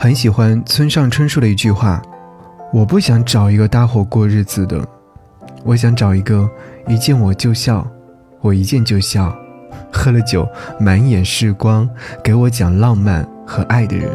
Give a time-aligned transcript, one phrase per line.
[0.00, 2.00] 很喜欢村上春树的一句话
[2.72, 4.86] ：“我不想找一个搭伙过日子的，
[5.64, 6.48] 我想找一个
[6.86, 7.84] 一见我就笑，
[8.40, 9.36] 我一见就笑，
[9.92, 10.48] 喝了酒
[10.78, 11.90] 满眼是光，
[12.22, 14.08] 给我讲浪漫和爱的人。”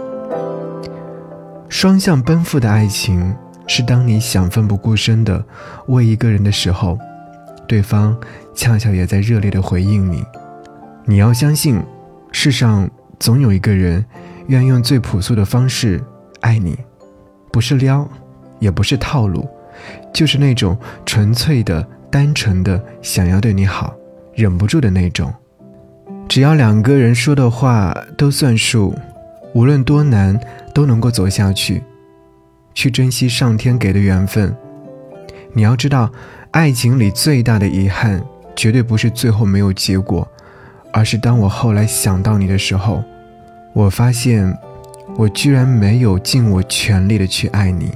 [1.68, 3.36] 双向奔赴的爱情，
[3.68, 5.44] 是当你想奋不顾身的
[5.88, 6.98] 为一个人的时候，
[7.68, 8.16] 对方
[8.56, 10.24] 恰巧也在热烈的回应你。
[11.04, 11.84] 你要相信，
[12.32, 12.90] 世上
[13.20, 14.06] 总有一个人。
[14.48, 16.04] 愿用最朴素的方式
[16.42, 16.78] 爱你，
[17.52, 18.08] 不是撩，
[18.60, 19.48] 也不是套路，
[20.14, 23.94] 就是那种纯粹的、单纯的想要对你好，
[24.34, 25.34] 忍不住的那种。
[26.28, 28.94] 只要两个人说的话都算数，
[29.54, 30.40] 无论多难
[30.74, 31.84] 都能够走下去，
[32.74, 34.56] 去珍惜上天给的缘分。
[35.54, 36.12] 你要知道，
[36.52, 38.24] 爱情里最大的遗憾，
[38.56, 40.28] 绝对不是最后没有结果，
[40.92, 43.04] 而是当我后来想到你的时候。
[43.74, 44.56] 我发现，
[45.18, 47.92] 我居然没有尽我全力的去爱你。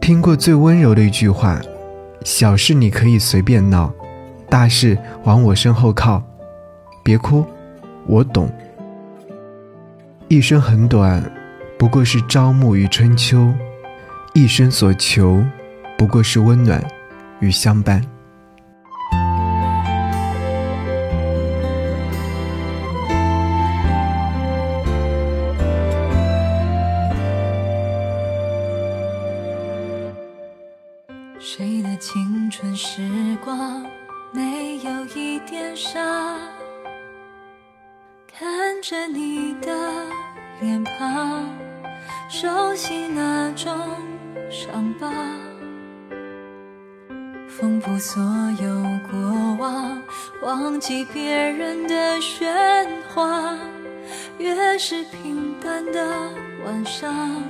[0.00, 1.60] 听过最温柔的一句话：
[2.24, 3.92] 小事你可以随便闹，
[4.48, 6.22] 大事往我身后靠。
[7.02, 7.44] 别哭，
[8.06, 8.48] 我懂。
[10.28, 11.20] 一生很短，
[11.76, 13.52] 不过是朝暮与春秋；
[14.34, 15.42] 一生所求，
[15.98, 16.82] 不过是温暖
[17.40, 18.00] 与相伴。
[32.62, 33.02] 春时
[33.44, 33.84] 光
[34.30, 35.98] 没有一点傻？
[38.38, 39.68] 看着你的
[40.60, 41.44] 脸庞，
[42.30, 43.76] 熟悉那种
[44.48, 45.10] 伤疤，
[47.48, 48.22] 丰富所
[48.62, 49.18] 有过
[49.58, 50.00] 往，
[50.42, 53.58] 忘记别人的喧哗。
[54.38, 56.06] 越是平淡的
[56.64, 57.42] 晚上，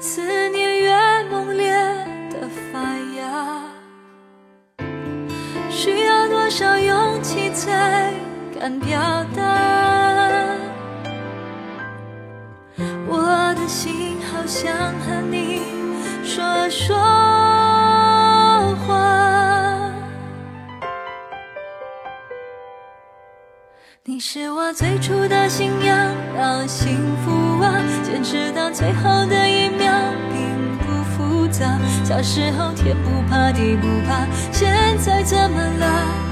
[0.00, 1.71] 思念越猛烈。
[6.52, 8.12] 少勇气才
[8.60, 9.00] 敢表
[9.34, 9.42] 达？
[13.08, 14.70] 我的心好想
[15.00, 15.62] 和你
[16.22, 16.94] 说说
[18.86, 19.90] 话。
[24.04, 25.96] 你是我最初的信仰，
[26.36, 29.90] 让幸福啊坚持到最后的一秒
[30.30, 31.78] 并不复杂。
[32.04, 36.31] 小时候天不怕地不怕，现在怎么了？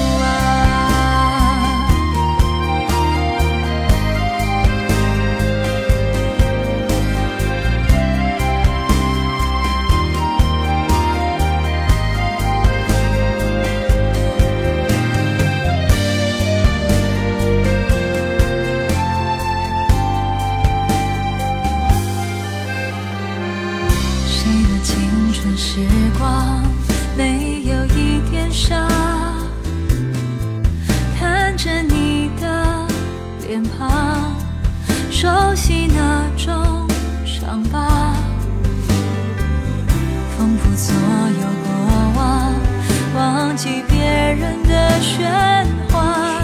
[35.71, 36.85] 起那种
[37.25, 38.13] 伤疤，
[40.37, 41.71] 缝补所有过
[42.17, 42.53] 往，
[43.15, 46.41] 忘记别人的喧哗。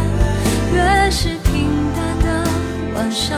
[0.74, 2.50] 越是平淡的
[2.96, 3.38] 晚上，